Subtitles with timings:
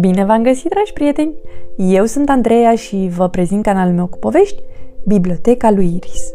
[0.00, 1.34] Bine v-am găsit, dragi prieteni!
[1.76, 4.62] Eu sunt Andreea și vă prezint canalul meu cu povești,
[5.06, 6.34] Biblioteca lui Iris.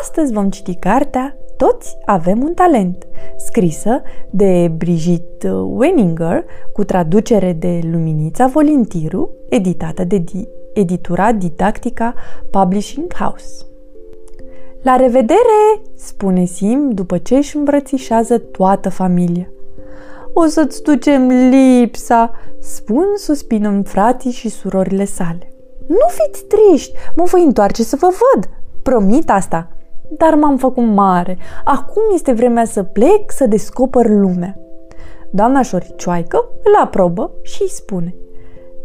[0.00, 3.06] Astăzi vom citi cartea Toți avem un talent,
[3.36, 10.24] scrisă de Brigitte Weninger, cu traducere de Luminița Volintiru, editată de
[10.72, 12.14] editura Didactica
[12.50, 13.73] Publishing House.
[14.84, 19.48] La revedere, spune Sim după ce își îmbrățișează toată familia.
[20.32, 25.52] O să-ți ducem lipsa, spun suspinând frații și surorile sale.
[25.86, 28.50] Nu fiți triști, mă voi întoarce să vă văd,
[28.82, 29.68] promit asta.
[30.18, 34.58] Dar m-am făcut mare, acum este vremea să plec să descoper lumea.
[35.30, 38.14] Doamna Șoricioaică îl aprobă și îi spune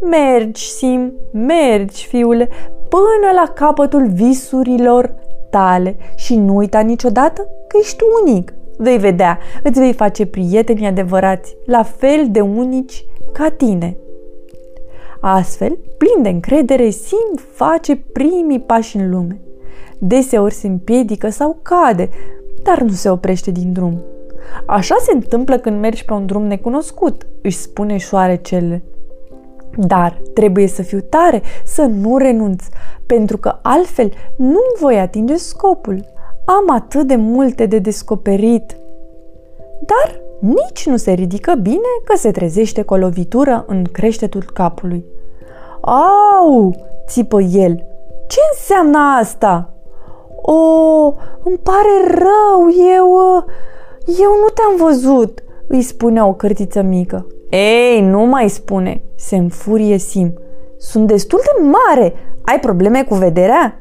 [0.00, 2.48] Mergi, Sim, mergi, fiule,
[2.88, 5.14] până la capătul visurilor
[5.50, 8.52] tale și nu uita niciodată că ești unic.
[8.76, 13.96] Vei vedea, îți vei face prieteni adevărați, la fel de unici ca tine.
[15.20, 19.40] Astfel, plin de încredere, Sim face primii pași în lume.
[19.98, 22.08] Deseori se împiedică sau cade,
[22.62, 24.02] dar nu se oprește din drum.
[24.66, 28.82] Așa se întâmplă când mergi pe un drum necunoscut, își spune șoarecele.
[29.76, 32.64] Dar trebuie să fiu tare, să nu renunț,
[33.06, 36.04] pentru că altfel nu voi atinge scopul.
[36.44, 38.76] Am atât de multe de descoperit.
[39.80, 45.04] Dar nici nu se ridică bine că se trezește cu o lovitură în creștetul capului.
[45.80, 46.74] Au!
[47.06, 47.84] țipă el.
[48.26, 49.72] Ce înseamnă asta?
[50.42, 50.54] O,
[51.44, 53.18] îmi pare rău, eu...
[54.06, 57.26] Eu nu te-am văzut, îi spune o cârtiță mică.
[57.50, 60.38] Ei, nu mai spune, se înfurie Sim.
[60.78, 62.14] Sunt destul de mare.
[62.42, 63.80] Ai probleme cu vederea?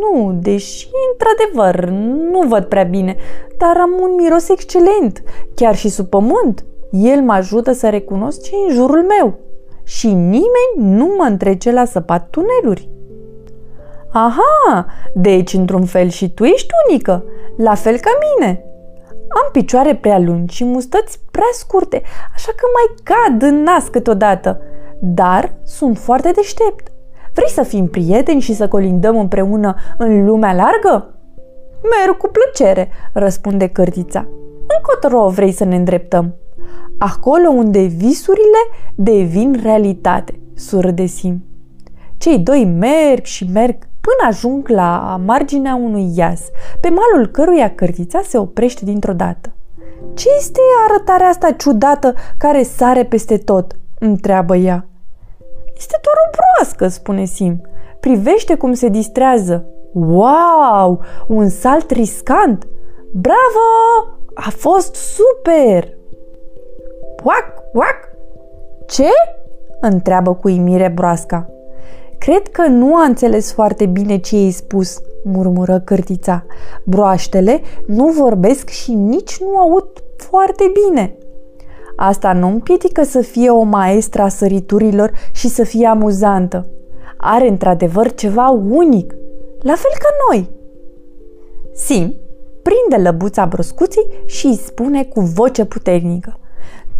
[0.00, 1.88] Nu, deși, într-adevăr,
[2.30, 3.16] nu văd prea bine,
[3.58, 5.22] dar am un miros excelent,
[5.54, 6.64] chiar și sub pământ.
[6.90, 9.38] El mă ajută să recunosc ce în jurul meu
[9.82, 12.88] și nimeni nu mă întrece la săpat tuneluri.
[14.12, 17.24] Aha, deci într-un fel și tu ești unică,
[17.56, 18.64] la fel ca mine.
[19.34, 22.02] Am picioare prea lungi și mustăți prea scurte,
[22.34, 24.60] așa că mai cad în nas câteodată,
[25.00, 26.92] dar sunt foarte deștept.
[27.32, 31.14] Vrei să fim prieteni și să colindăm împreună în lumea largă?
[31.82, 34.26] Merg cu plăcere, răspunde cărtița.
[34.76, 36.34] Încotro vrei să ne îndreptăm?
[36.98, 38.62] Acolo unde visurile
[38.94, 41.44] devin realitate, surâde Sim.
[42.16, 46.40] Cei doi merg și merg până ajung la marginea unui iaz,
[46.80, 49.52] pe malul căruia cărtița se oprește dintr-o dată.
[50.14, 54.86] Ce este arătarea asta ciudată care sare peste tot?" întreabă ea.
[55.76, 57.60] Este doar o broască, spune Sim.
[58.00, 59.66] Privește cum se distrează.
[59.92, 61.00] Wow!
[61.26, 62.66] Un salt riscant!
[63.12, 64.18] Bravo!
[64.34, 65.88] A fost super!
[67.22, 67.96] Uac, uac!
[68.86, 69.08] Ce?
[69.80, 71.53] întreabă cu imire broasca.
[72.24, 76.44] Cred că nu a înțeles foarte bine ce i-ai spus, murmură cârtița.
[76.84, 79.86] Broaștele nu vorbesc și nici nu aud
[80.16, 81.16] foarte bine.
[81.96, 86.66] Asta nu împiedică să fie o maestră a săriturilor și să fie amuzantă.
[87.16, 89.14] Are într-adevăr ceva unic,
[89.60, 90.50] la fel ca noi.
[91.74, 92.14] Sim
[92.62, 96.38] prinde lăbuța broscuții și îi spune cu voce puternică.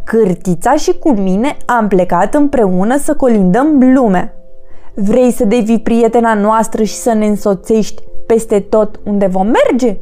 [0.04, 4.38] Cârtița și cu mine am plecat împreună să colindăm lumea.
[4.94, 9.96] Vrei să devii prietena noastră și să ne însoțești peste tot unde vom merge?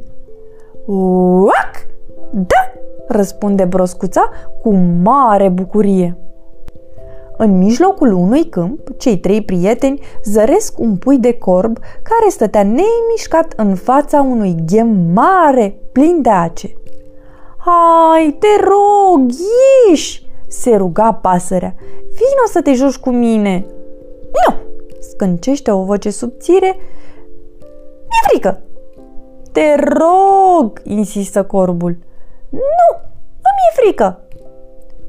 [0.87, 1.87] Uac!
[2.31, 2.73] Da!
[3.09, 4.31] răspunde broscuța
[4.63, 6.17] cu mare bucurie.
[7.37, 13.53] În mijlocul unui câmp, cei trei prieteni zăresc un pui de corb care stătea neimișcat
[13.57, 16.75] în fața unui ghem mare, plin de ace.
[17.57, 19.31] Hai, te rog,
[19.89, 21.75] ieși!" se ruga pasărea.
[21.99, 23.67] Vino să te joci cu mine!"
[24.23, 24.72] Nu!"
[25.11, 26.77] Scâncește o voce subțire.
[28.09, 28.63] Mi-e frică!"
[29.53, 31.97] Te rog!" insistă corbul.
[32.51, 32.89] Nu,
[33.49, 34.21] îmi e frică.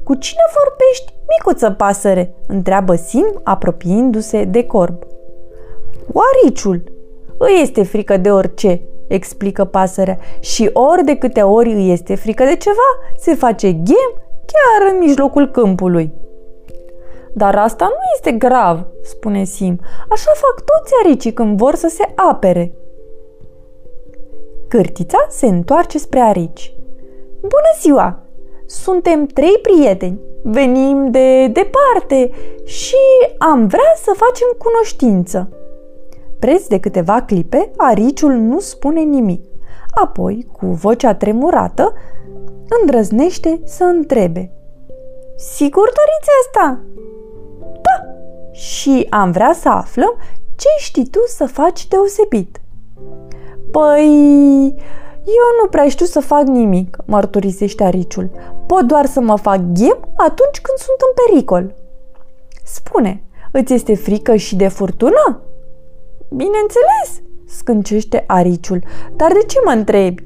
[0.04, 2.34] Cu cine vorbești, micuță pasăre?
[2.46, 5.04] întreabă Sim, apropiindu-se de corb.
[6.12, 6.82] Cu ariciul.
[7.38, 12.44] Îi este frică de orice, explică pasărea, și ori de câte ori îi este frică
[12.44, 14.12] de ceva, se face ghem
[14.46, 16.12] chiar în mijlocul câmpului.
[17.34, 19.80] Dar asta nu este grav, spune Sim.
[20.08, 22.74] Așa fac toți aricii când vor să se apere.
[24.68, 26.74] Cârtița se întoarce spre arici.
[27.40, 28.18] Bună ziua!
[28.66, 32.30] Suntem trei prieteni, venim de departe
[32.64, 32.96] și
[33.38, 35.48] am vrea să facem cunoștință.
[36.38, 39.44] Preț de câteva clipe, ariciul nu spune nimic.
[39.90, 41.92] Apoi, cu vocea tremurată,
[42.80, 44.52] îndrăznește să întrebe.
[45.36, 46.80] Sigur doriți asta?
[48.54, 48.60] Da.
[48.60, 50.14] Și am vrea să aflăm
[50.56, 52.60] ce știi tu să faci deosebit.
[53.70, 54.06] Păi,
[55.24, 58.30] eu nu prea știu să fac nimic, mărturisește ariciul.
[58.66, 61.74] Pot doar să mă fac ghem atunci când sunt în pericol.
[62.64, 63.22] Spune,
[63.52, 65.42] îți este frică și de furtună?
[66.28, 68.82] Bineînțeles, scâncește ariciul.
[69.16, 70.24] Dar de ce mă întrebi?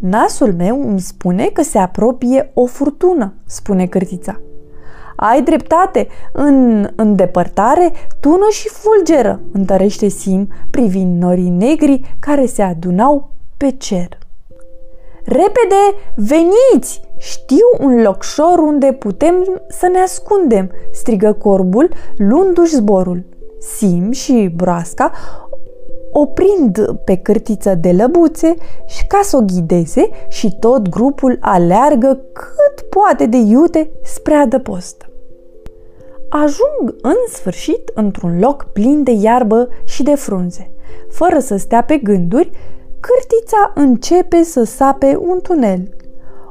[0.00, 4.40] Nasul meu îmi spune că se apropie o furtună, spune cârtița.
[5.22, 13.30] Ai dreptate, în îndepărtare tună și fulgeră, întărește Sim privind norii negri care se adunau
[13.56, 14.18] pe cer.
[15.24, 15.82] Repede,
[16.14, 17.00] veniți!
[17.16, 23.24] Știu un locșor unde putem să ne ascundem, strigă corbul, luându-și zborul.
[23.58, 25.12] Sim și broasca
[26.12, 28.54] oprind pe cârtiță de lăbuțe
[28.86, 35.09] și ca să o ghideze și tot grupul aleargă cât poate de iute spre adăpost.
[36.32, 40.70] Ajung în sfârșit într-un loc plin de iarbă și de frunze.
[41.08, 42.50] Fără să stea pe gânduri,
[43.00, 45.88] cârtița începe să sape un tunel.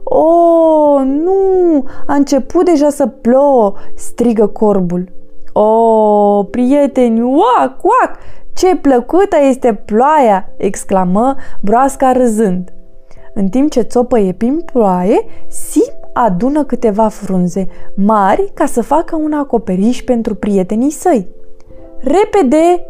[0.03, 1.83] O, nu!
[2.07, 5.11] A început deja să plouă!" strigă corbul.
[5.53, 8.17] O, prieteni, uac, uac!
[8.53, 12.73] Ce plăcută este ploaia!" exclamă broasca râzând.
[13.33, 15.78] În timp ce țopăie prin ploaie, Sim
[16.25, 21.27] adună câteva frunze mari ca să facă un acoperiș pentru prietenii săi.
[21.99, 22.83] Repede!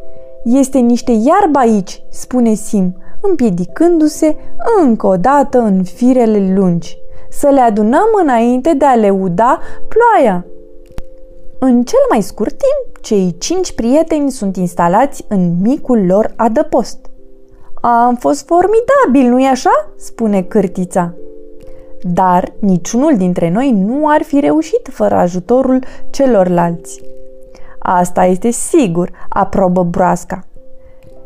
[0.44, 4.36] Este niște iarbă aici, spune Sim, împiedicându-se
[4.84, 6.98] încă o dată în firele lungi.
[7.30, 10.46] Să le adunăm înainte de a le uda ploaia.
[11.60, 16.98] În cel mai scurt timp, cei cinci prieteni sunt instalați în micul lor adăpost.
[17.82, 21.14] Am fost formidabil, nu-i așa?" spune cârtița.
[22.02, 27.02] Dar niciunul dintre noi nu ar fi reușit fără ajutorul celorlalți.
[27.80, 30.44] Asta este sigur, aprobă broasca.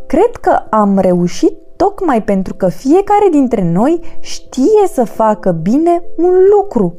[0.07, 6.33] Cred că am reușit tocmai pentru că fiecare dintre noi știe să facă bine un
[6.57, 6.95] lucru.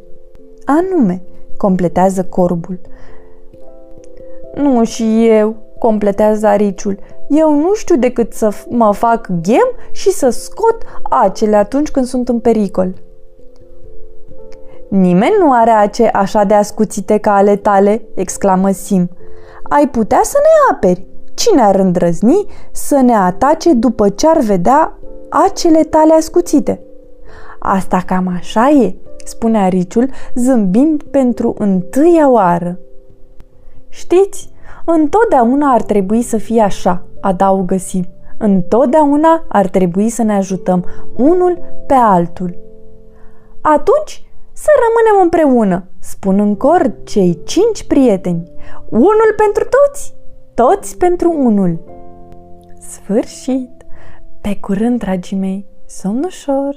[0.65, 1.23] Anume,
[1.57, 2.81] completează corbul.
[4.55, 6.99] Nu și eu, completează ariciul.
[7.29, 10.77] Eu nu știu decât să mă fac ghem și să scot
[11.11, 12.95] acele atunci când sunt în pericol.
[14.97, 19.11] Nimeni nu are ace așa de ascuțite ca ale tale, exclamă Sim.
[19.63, 21.07] Ai putea să ne aperi.
[21.35, 24.99] Cine ar îndrăzni să ne atace după ce ar vedea
[25.29, 26.81] acele tale ascuțite?
[27.59, 28.95] Asta cam așa e,
[29.25, 32.79] spune ariciul, zâmbind pentru întâia oară.
[33.89, 34.51] Știți,
[34.85, 38.07] întotdeauna ar trebui să fie așa, adaugă Sim.
[38.39, 40.85] Întotdeauna ar trebui să ne ajutăm
[41.17, 42.59] unul pe altul.
[43.61, 44.24] Atunci
[44.55, 48.53] să rămânem împreună, spun în cor cei cinci prieteni.
[48.89, 50.15] Unul pentru toți,
[50.55, 51.81] toți pentru unul.
[52.79, 53.71] Sfârșit!
[54.41, 56.77] Pe curând, dragii mei, somn ușor!